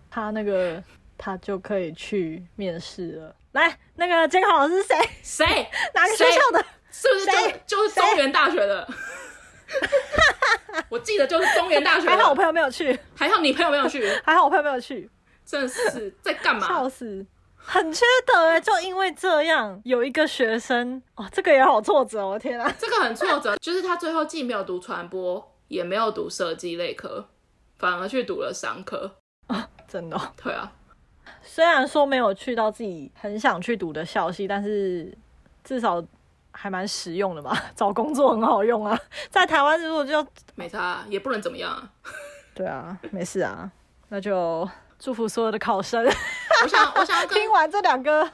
[0.09, 0.83] 他那个
[1.19, 3.35] 他就可以去面试了。
[3.51, 4.97] 来，那个监考老师是谁？
[5.21, 5.45] 谁？
[5.93, 6.65] 哪个学校的？
[6.93, 8.87] 是不是就就是中原大学的？
[10.89, 12.07] 我记得就是中原大学。
[12.07, 15.09] 还好我朋友没有去，还好你朋友没有去， 还好我朋友没有去。
[15.43, 16.67] 真的是在干嘛？
[16.67, 17.25] 笑死，
[17.57, 18.61] 很缺德哎！
[18.61, 27.27] 就因为这样，有一个学生哦，这个也好挫折，我天啊，这个很挫折， 就是他最后既没有读传播，也没有读设计类科，
[27.79, 29.67] 反而去读了商科啊！
[29.87, 30.17] 真的？
[30.41, 30.71] 对啊。
[31.41, 35.13] 虽然说没有去到自己很想去读的校系，但是
[35.63, 36.01] 至少
[36.53, 38.97] 还蛮实用的嘛， 找工作很好用啊。
[39.29, 41.89] 在台湾如果就没差，也不能怎么样啊。
[42.55, 43.69] 对啊，没事啊，
[44.07, 44.67] 那就。
[44.99, 46.01] 祝福所有的考生。
[46.05, 48.25] 我想，我想 听完这两个，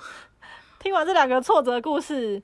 [0.77, 2.39] 听完这两个挫折故事，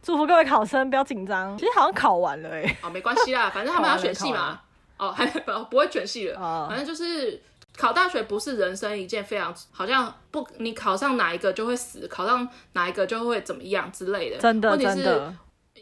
[0.00, 1.58] 祝福各位考生不要紧张。
[1.58, 2.76] 其实好像考完了哎、欸。
[2.84, 4.60] 哦，没关系啦，反正他们要选系嘛。
[4.96, 6.38] 哦，还不不会选系了。
[6.38, 6.66] 哦。
[6.68, 7.42] 反正就是
[7.76, 14.38] 考大学不是人生一件非常好像不，你考上哪一个就会死，考上哪一个就会怎么样之类的。
[14.38, 15.36] 真的，问题是真的。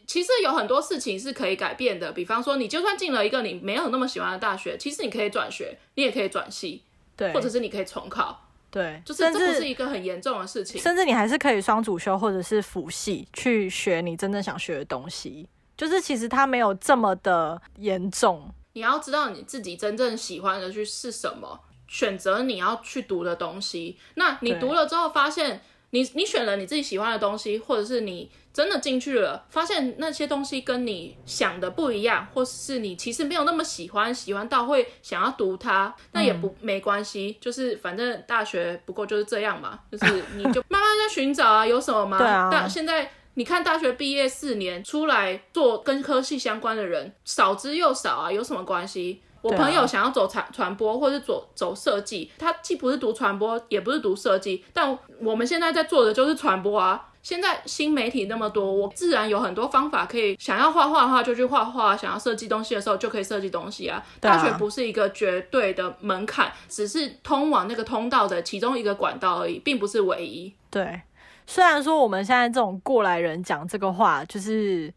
[0.07, 6.83] 其实有很多事情是可以改变的，比方说，你就算进了一个你没有那么喜欢的大学，其实你可以转学，你也可以转系。
[7.15, 18.51] 对，或者是你可以重考，对，就是这不是一个很严重的事情，甚至你还是可以双主修或者是辅系去学你真正想学的东西，就是其实它没有这么的严重。
[18.73, 21.61] 你要知道你自己真正喜欢的去是什么，
[21.93, 23.99] 选择你要去读的东西。
[24.15, 28.31] 那你读了之后发现你你选了你自己喜欢的东西，或者是你。
[28.53, 42.19] 真的进去了，发现那些东西跟你想的不一样，或是你其实没有那么喜欢，喜欢到会想要读它，那也不、嗯、没关系，就是反正大学不过就是这样嘛， 就是你就慢慢在寻找啊，有什么吗？
[42.19, 42.51] 对啊。
[42.53, 49.23] 但现在你看大学毕业四年出来做跟科系相关的人少之又少啊，有什么关系？
[49.43, 57.09] 我朋友想要走传传播，或是走走设计，他既不是读传播，也不是读设计，但我们现在在做的就是传播啊。
[57.23, 60.37] 现在新媒体那么多，我自然有很多方法可以。
[60.41, 64.05] 想要画画的话，就去画画；想要设计东西的时候，就可以设计东西啊。
[64.19, 70.53] 大学不是一个绝对的门槛，只是通往那个通道的其中一个管道而已，并不是唯一。
[70.69, 71.01] 对，
[71.47, 74.93] 虽然说我们现在这种过来人讲这个话，就是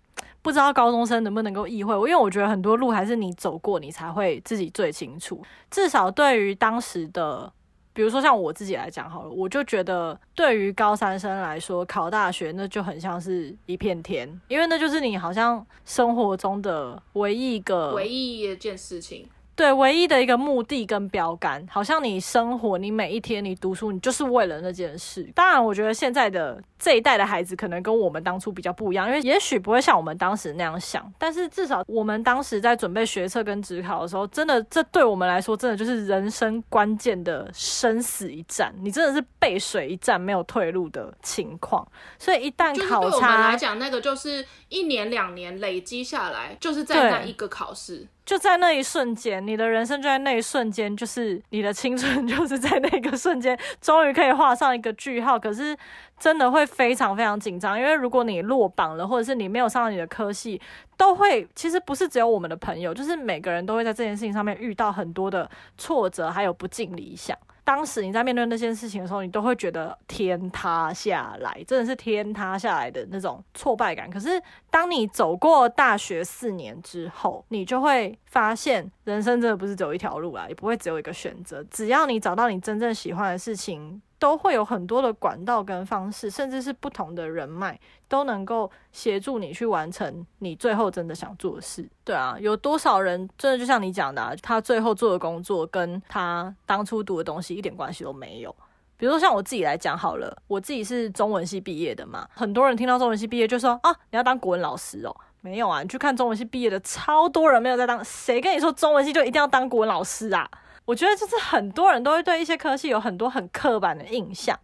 [0.46, 1.94] 不知道高中生能不能够意会。
[1.96, 5.42] 因为我觉得很多路还是你走过，你才会自己最清楚。
[5.70, 7.52] 至少对于当时的。
[7.96, 19.26] 比如说像我自己来讲好了，我就觉得对于高三生来说，考大学那就很像是一片天，因为那就是你好像生活中的唯一一个唯一一件事情。
[19.56, 25.24] 对，唯一的一个目的跟标杆，好像你生活，你每一天你读书，你就是为了那件事。
[25.34, 31.10] 当然，我觉得现在的这一代的孩子可能跟我们当初比较不一样，因为也许不会像我们当时那样想。
[31.18, 38.74] 但是至少我们当时在准备学测跟职考的时候，真的，这对我们来说，真的就是人生关键的生死一战。
[38.82, 41.88] 你真的是背水一战，没有退路的情况。
[42.20, 48.06] 所以一旦考差，来讲，那个就是一年两年累积下来，就是在那一个考试。
[48.26, 55.38] 就在那一瞬间，你的人生就在那一瞬间，就是你的青春，就是在那个瞬间，终于可以画上一个句号。
[55.38, 55.78] 可是
[56.18, 60.60] 真的会非常非常紧张，因为如果你落榜了，或者是你没有上你的科系，
[60.98, 67.38] 都会其实不是只有我们的朋友，就是每个人都会在这件事情上面遇到很多的挫折，还有不尽理想。
[67.66, 74.10] 当时你在面对那件事情的时候，你都会觉得天塌下来，真的是天塌下来的那种挫败感。
[74.10, 81.62] 可是当你走过大学四年之后，你就会发现，人生真的不是只有一条路啊，也不会只有一个选择。
[81.72, 84.02] 只要你找到你真正喜欢的事情。
[84.26, 91.88] 都会有很多的管道跟方式，甚至是不同的人脉，都能够协助你去完成你最后真的想做的事。
[92.04, 98.56] 对啊，有多少人真的就像你讲的啊，他最后做的工作跟他当初读的东西一点关系都没有。
[98.98, 105.16] 比如说像我自己来讲好了，我自己是中文系毕业的嘛，很多人听到中文系毕业就说啊，你要当国文老师哦。
[105.42, 110.50] 没有啊，你去看中文系毕业的超多人没有在当，谁跟你说中文系就一定要当国文老师啊？
[110.86, 114.58] 我觉得就是很多人都会对一些科系有很多很刻板的印象。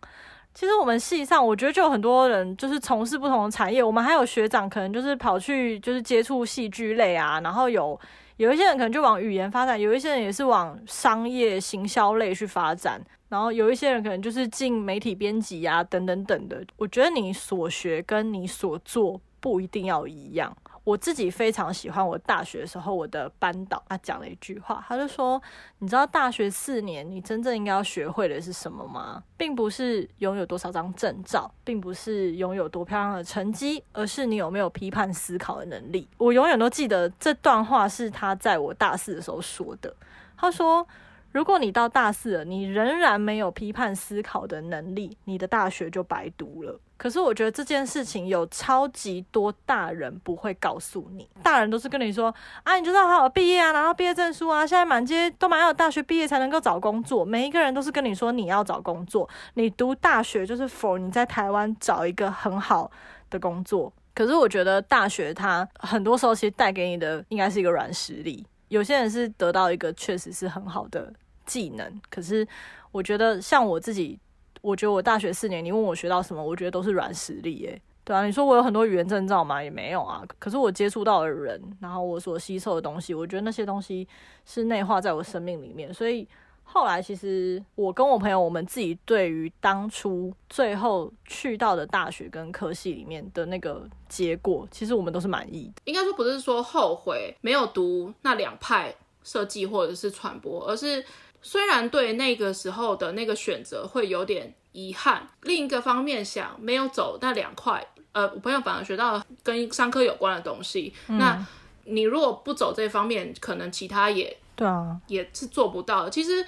[0.54, 3.82] 其实我们系上，我觉得就有很多人就是从事不同的产业。
[3.82, 7.98] 我们还有学长可能就是跑去就是接触戏剧类啊，然后有
[8.36, 16.62] 有一些人可能就往语言发展，有一些人也是往商业行销类去发展，然后有一些人可能就是进媒体编辑啊等等等的。
[16.76, 20.54] 我觉得你所学跟你所做不一定要一样。
[20.92, 25.42] 我自己非常喜欢我大学的时候，我的班导他讲了一句话，他就说
[25.80, 29.24] ：“你知道大学四年你真正应该要学会的是什么吗？
[29.38, 39.96] 并不是拥有多少张证照，并不是拥有多漂亮的成绩，而是你有没有批判思考的能力。”我永远都记得这段话是他在我大四的时候说的。
[40.36, 40.86] 他说
[41.32, 54.68] ：“如果你到大四了，你仍然没有批判思考的能力，你的大学就白读了。”可是我觉得这件事情有超级多大人不会告诉你，大人都是跟你说啊，你就是要好好毕业啊，拿到毕业证书啊。
[54.68, 62.92] 现在满街都蛮要有大学毕业才能够找工作，每一个人都是跟你说你要找工作，你读大学就是 for 你在台湾找一个很好
[63.32, 63.92] 的工作。
[64.14, 71.12] 可是我觉得大学它很多时候其实带给你的应该是一个软实力，有些人是得到一个确实是很好的
[71.46, 72.48] 技能，可是
[72.92, 74.20] 我觉得像我自己。
[74.64, 77.82] 我觉得我大学四年，你问我学到什么，我觉得都是软实力耶。
[78.04, 79.64] 对啊，你说我有很多语言证照吗？
[79.64, 80.24] 也没有啊。
[80.38, 84.08] 可是我接触到的人，然后我所吸收的东西，我觉得那些东西
[84.46, 85.92] 是内化在我生命里面。
[85.92, 86.28] 所以
[86.62, 95.82] 后来，其实我跟我朋友，我们自己对于当初最后去到的大学跟科系里面的那个结果，其实我们都是满意的。
[95.86, 101.04] 应该说不是说后悔没有读那两派设计或者是传播，而是。
[101.42, 110.94] 虽然对那个时候的那个选择会有点遗憾，另一个方面想没有走那两块，呃，我朋友反而学到跟商科有关的东西。
[111.08, 111.46] 嗯、那
[111.86, 116.10] 你如果不走这方面，可能其他也对啊，也是做不到的。
[116.10, 116.46] 其实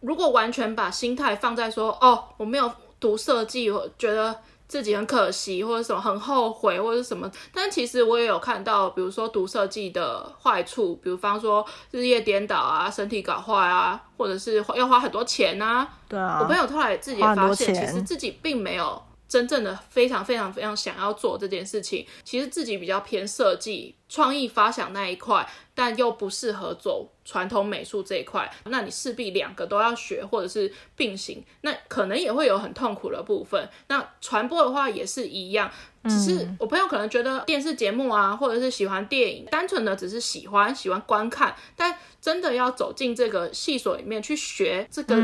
[0.00, 4.38] 如果完全把心态放在说，哦，我没有读设计，我觉得。
[4.66, 15.86] 自己很可惜，或者什么很后悔，或者什么，但其实我也有看到，比如说读设计的坏处，比方说日夜颠倒啊，身体搞坏啊，或者是要花很多钱啊。
[16.08, 16.38] 对啊。
[16.40, 19.00] 我朋友后来自己也发现，其实自己并没有。
[19.34, 25.44] 真正的非常非常非常想要做这件事情，其实自己比较偏设计、创意发想那一块，
[25.74, 28.48] 但又不适合走传统美术这一块。
[28.66, 33.68] 那你势必两个都要学，或者是并行，那可能也会有很痛苦的部分。
[33.88, 35.68] 那传播的话也是一样，
[36.04, 45.16] 只是我朋友可能觉得电视节目啊，或者是喜欢电影，单纯的只是喜欢喜欢观看，但真的要走进这个系所里面去学这个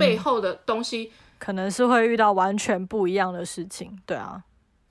[0.00, 1.12] 背后的东西。
[1.42, 4.44] 可能是会遇到完全不一样的事情，对啊，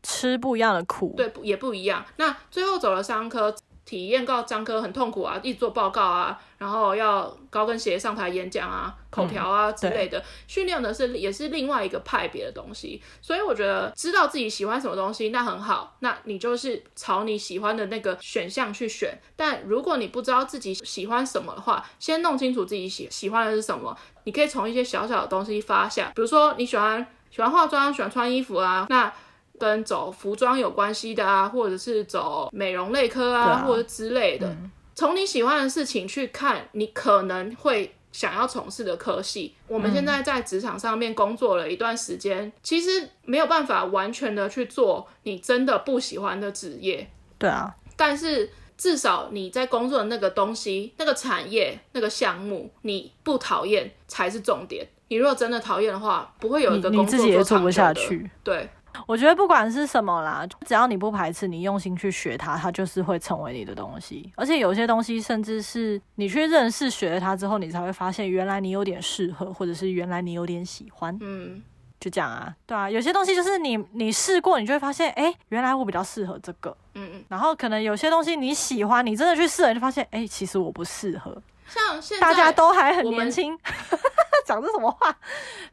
[0.03, 2.03] 吃不一样的苦，对，也不一样。
[2.17, 13.01] 那最后走了商科，体验到商科很痛苦啊，一直做报告啊，然后要高跟鞋上台演讲啊，口条啊之类的，嗯、训练的是也是另外一个派别的东西。
[13.21, 19.17] 所以我觉得知道自己喜欢什么东西，那很好，那你就是朝你喜欢的那个选项去选。
[19.35, 23.97] 但如果你不知道自己喜欢什么的话，先弄清楚自己喜喜欢的是什么。
[24.23, 29.11] 你可以从一些小小的东西发想，比如说你喜欢喜欢化妆，喜欢穿衣服啊，那
[29.59, 34.55] 跟走服装有关系的啊，或者是走美容类科啊，啊或者之类的。
[34.95, 39.55] 从、嗯、你喜欢的事情去看，你可能会想要从事的科系。
[39.67, 47.09] 我们现在在职场上面工作了一段时间，嗯、其实没有办法完全的去做你真的不喜欢的职业。
[47.37, 48.51] 对啊，但是。
[48.81, 54.83] 至少你在工作的那个东西、那个产业、那个项目，你不讨厌才是重点。
[55.09, 58.27] 你如果真的讨厌的话，不会有一个工作也做不下去。
[58.43, 58.67] 对，
[59.05, 64.33] 我觉得不管是什么啦，只要你不排斥，你用心去学它，它就是会成为你的东西。
[64.35, 71.15] 而且有些东西，甚至是你去认识、学了它之后，你才会发现原来你有点适合，或者是原来你有点喜欢。
[71.21, 71.61] 嗯。
[71.99, 81.41] 就这样啊，对啊，有些东西就是你你试过，你就会发现，哎、欸，原来我比较适合这个，嗯嗯，然后可能有些东西你喜欢，你真的去试了，你就发现，哎、欸，其实我不适合。
[81.67, 83.57] 像现在大家都还很年轻，
[84.45, 85.15] 讲这什么话？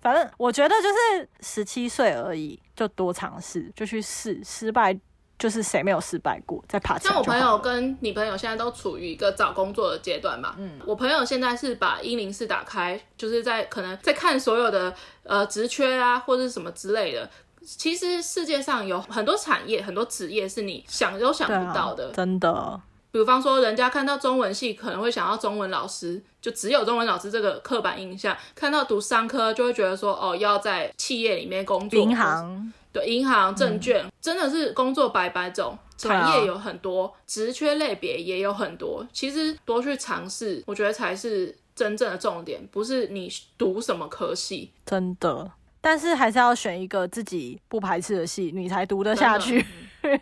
[0.00, 4.98] 反正我觉得就是十七岁而已，就多尝试，就去试，失败。
[5.38, 6.98] 就是谁没有失败过，在爬。
[6.98, 10.56] 像我朋友跟你朋友现在都处于一个找工作的阶段嘛。
[10.58, 17.30] 嗯，我朋友现在是把一零四打开，就是在可能在看所有的呃职缺啊，或者是什么之类的。
[17.62, 22.08] 其实世界上有很多产业，很多职业是你想都想不到的。
[22.08, 22.80] 啊，真的。
[23.10, 28.36] 比方说，人家看到中文系可能会想到中文老师，就只有中文老师这个刻板印象。
[28.54, 32.72] 看到读商科就会觉得说，哦，要在企业里面工作，银行。
[32.92, 39.06] 对，银行、证券、嗯、真的是工作百百种，产业有很多，职、啊、缺类别也有很多。
[39.12, 44.70] 其实多去尝试，我觉得才是真正的重点，不是你读什么科系。
[44.86, 49.64] 真的，但是还是要选一个自己不排斥的系，你才读得下去。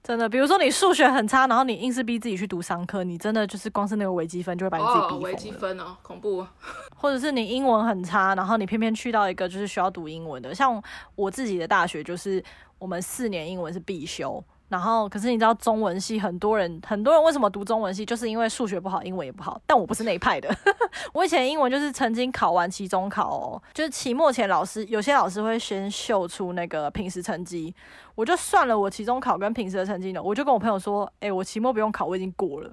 [0.00, 5.18] 真的，比如说你数学很差，然后你硬是逼自己去读商科，你真的就是光是那个微积分就会把你自己逼疯。
[5.18, 6.46] 哦，微积分哦，恐怖。
[6.96, 10.82] 或者是你英文很差，然后你偏偏去到一个就是需要读英文的，像
[11.14, 12.42] 我自己的大学就是
[12.78, 19.58] 我们四年英文是必修，然后，可是你知道中文系很多人，很多人为什么读中文系，就是因为数学不好，英文也不好。
[19.66, 20.54] 但我不是那一派的，
[21.14, 27.74] 我以前英文就是曾经考完期中考哦，就是期末前老师有些老师会先秀出那个平时成绩，
[28.14, 32.70] 我就算了我期中考跟平时的成绩呢，我就跟我朋友说，哎，我期末不用考，我已经过了。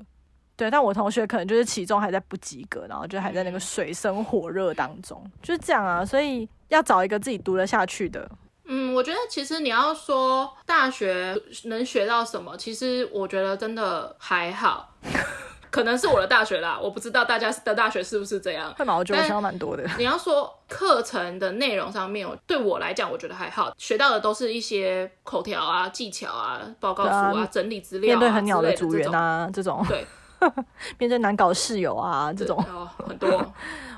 [0.58, 6.04] 对，但我同学可能就是期中还在不及格，然后就还在那个水深火热当中，就是这样啊。
[6.06, 8.30] 所以要找一个自己读得下去的。
[8.68, 14.92] 嗯，我觉得其实你要说大学能学到什么，其实我觉得真的还好，
[15.70, 18.74] 可能是我的大学啦，我不知道大家的大学是不是这样。
[18.78, 18.96] 会吗？
[18.96, 19.84] 我觉得学到蛮多的。
[19.98, 29.86] 你要说课程的内容上面，对我来讲，我觉得还好，学到的都是一些口条啊、技巧啊、报告书啊、啊整理资料、啊、面对很鸟的组员啊这种。
[29.88, 30.06] 对，
[30.98, 33.54] 面对难搞室友啊这种，哦、很多。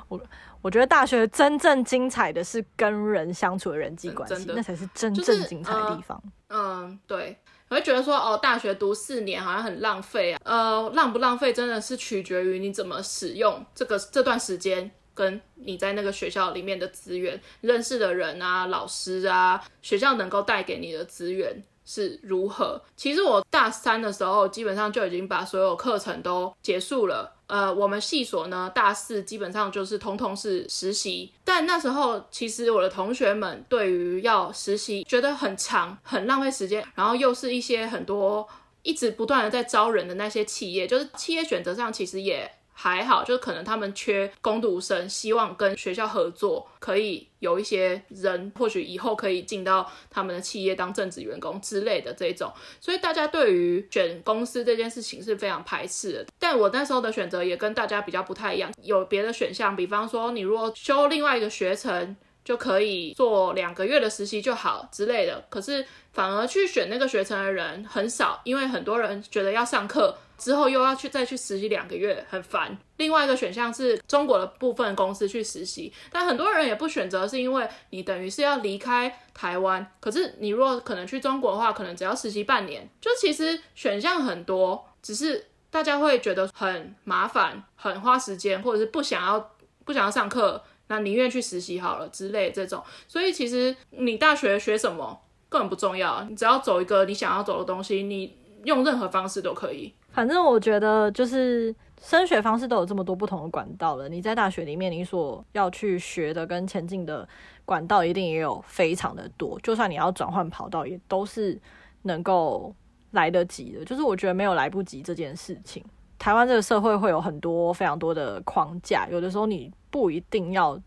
[0.08, 0.20] 我。
[0.64, 6.18] 我觉得大学真正精彩的是跟人相处的人际关系，嗯，那才是真正精彩的地方。
[6.18, 7.38] 就是呃、嗯，对，
[7.70, 10.42] 我会觉得说，哦，大学读四年好像很浪费啊。
[10.44, 22.82] 呃，浪不浪费真的是取决于你怎么使用这个这段时间，跟你在那个学校里面的资源、认识的人啊、老师啊、学校能够带给你的资源是如何。
[22.98, 27.37] 其实我大三的时候，基本上就已经把所有课程都结束了。
[27.48, 38.48] 呃，我们系所呢，大四基本上就是通通是实习，但那时候其实我的同学们对于要实习觉得很长，很浪费时间，然后又是一些很多
[38.84, 42.52] 一直不断的在招人的那些企业，就是企业选择上其实也。
[42.80, 52.54] 还好，就是可能他们缺攻读生，希望跟学校合作，可以有一些人，或许以后可以进到他们的企业当正职员工之类的这种。
[52.80, 56.26] 所以大家对于选公司这件事情是非常排斥的。
[56.38, 62.16] 但我那时候的选择也跟大家比较不太一样，有别的选项，比方说你如果修另外一个学程，
[62.48, 65.44] 就可以做两个月的实习就好之类的。
[65.50, 70.18] 可是反而去选那个学程的人很少，因为很多人觉得要上课。
[70.38, 72.78] 之后又要去再去实习两个月，很烦。
[72.98, 79.84] 另外一个选项是中国的部分公司去实习，但很多人也不选择，是因为你等于是要离开台湾。
[80.00, 82.88] 可是你如果可能去中国的话，可能只要实习半年。
[83.02, 92.84] 就其实选项很多，只是大家会觉得很麻烦、很花时间，或者是不想要不想要上课，那宁愿去实习好了之类这种。
[93.08, 95.20] 所以其实你大学学什么
[95.50, 99.94] 根本不重要，你只要走一个你想要走的东西，你用任何方式都可以。
[100.12, 104.10] 反正我觉得，就是升学方式都有这么多不同的管道了。
[104.10, 107.28] 你在大学里面，你所要去学的跟前进的
[107.66, 109.60] 管道一定也有非常的多。
[109.62, 111.60] 就算你要转换跑道，也都是
[112.04, 112.74] 能够
[113.12, 113.86] 来得及的。
[113.86, 115.84] 就是我觉得没有来不及这件事情。
[116.20, 120.80] 台湾这个社会会有很多非常多的框架，有的时候你不一定要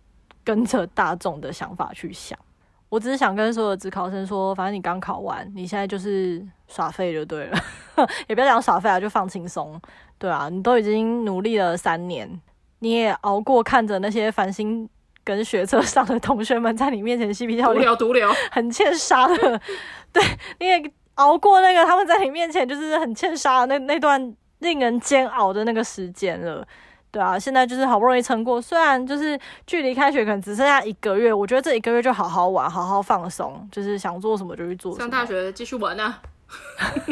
[0.45, 2.39] 跟着大众的想法去想。
[2.89, 7.59] 我只是想跟所有的指考生说，反正你刚考完，你现在就是耍废就对了，
[8.27, 9.81] 也不要讲耍废啊，就放轻松，
[10.19, 12.29] 对啊，你都已经努力了三年，
[12.81, 14.89] 你也熬过看着那些繁星
[15.23, 19.61] 跟学测上的同学们在你面前嬉皮笑脸，毒瘤毒瘤， 很欠杀的，
[20.13, 20.21] 对，
[20.59, 26.67] 你也熬过那个他们在你面前就是很欠杀的那那段令人煎熬的那个时间了。
[27.13, 29.37] 对啊，现在就是好不容易撑过，虽然就是
[29.67, 34.97] 距离开学可能只剩下一个月，我觉得这一个月就好好玩，好好放松，就是想做什么就去做。
[34.97, 36.23] 上大学继续玩啊！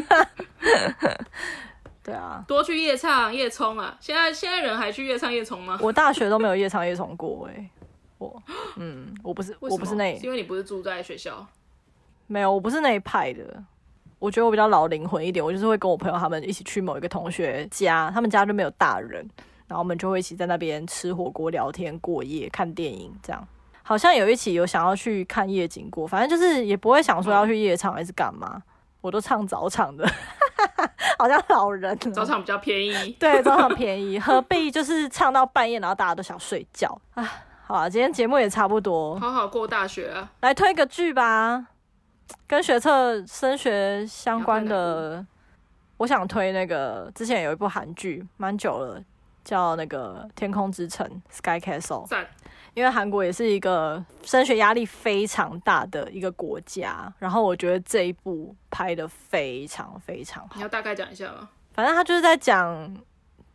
[2.05, 3.97] 对啊，多去夜唱夜冲啊！
[4.01, 5.77] 现在现在人还去夜唱夜冲吗？
[5.83, 7.71] 我大学都没有夜唱夜冲过哎、欸，
[8.19, 8.41] 我
[8.77, 11.45] 嗯，我不是我不是那，是因为你不是住在学校？
[12.29, 13.65] 没有，我不是那一派的。
[14.19, 19.29] 我觉得我比较老灵魂一点，我就是会跟我朋友他们一起去某一个同学家，他们家就没有大人。
[19.69, 23.47] 然后我们就会一起在那边吃火锅、聊天、过夜、看电影，这样。
[23.83, 28.63] 好像有一起有想要去看夜景过，反正就是也不会想说要去夜场还是干嘛。
[29.01, 30.05] 我都唱早场的，
[31.19, 31.97] 好像老人。
[32.13, 37.23] 早场比较便宜，对，早场便宜，何必就是唱到半夜，然后大家都想睡觉啊？
[37.67, 40.31] 好啊，今天节目也差不多，好好过大学啊。
[40.41, 41.67] 来推个剧吧，
[42.47, 45.25] 跟学测升学相关的，
[45.97, 49.03] 我想推那个之前有一部韩剧，蛮久了。
[49.45, 52.07] 叫那个天空之城 Sky Castle，
[52.75, 60.57] 因为韩国也是一个升学压力非常大的一个国家，然后我觉得这一部拍的非常非常好。
[60.57, 61.49] 你要大概讲一下吗？
[61.73, 62.95] 反正他就是在讲，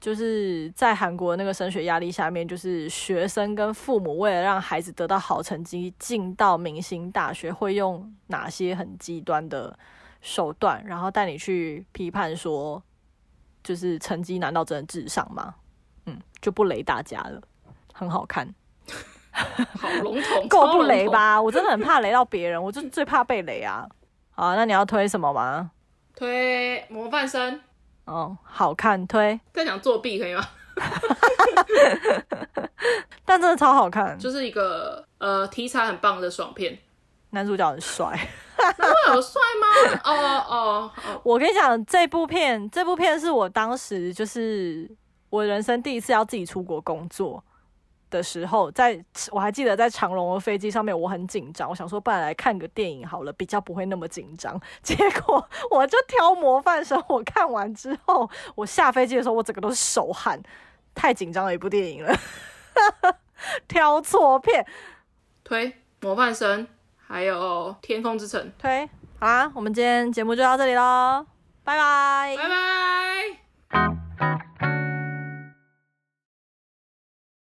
[0.03, 9.73] 就是在韩国那个升学压力下面，就是学生跟父母为了让孩子得到好成绩，进到明星大学，会用哪些很极端的
[10.19, 12.83] 手段，然后带你去批判说，
[13.63, 15.55] 就是成绩难道真的至上吗？
[16.05, 17.41] 嗯，就不雷大家了，
[17.93, 18.53] 很好看，
[19.31, 21.41] 好笼统，够不雷吧？
[21.41, 23.87] 我真的很怕雷到别人，我就最怕被雷啊！
[24.31, 25.71] 好啊，那你要推什么吗？
[26.13, 27.61] 推模范生。
[28.05, 29.39] 哦，好看，推。
[29.53, 30.43] 在讲作弊可以吗？
[33.25, 36.77] 但真的超好看，就是一个呃题材很棒的爽片，
[37.29, 38.07] 男主角很帅。
[38.57, 39.99] 男主角帅吗？
[40.05, 41.21] 哦哦哦！
[41.23, 44.89] 我跟你讲，这部片，这部片是我当时就是
[45.29, 47.43] 我人生第一次要自己出国工作
[48.13, 54.59] 的时候，在我还记得在长荣的飞机上面，我很紧张，我想说，不然来看个电影好了，比较不会那么紧张。
[54.83, 60.41] 结果我就挑模范生，我看完之后，我下飞机的时候，我整个都是手汗，
[60.93, 62.15] 太紧张了一部电影了。
[63.67, 64.65] 挑错片，
[65.43, 66.65] 推模范生，
[67.05, 68.89] 还有天空之城，推
[69.19, 71.25] 好啦，我们今天节目就到这里喽，
[71.63, 72.47] 拜拜，拜
[73.69, 74.72] 拜。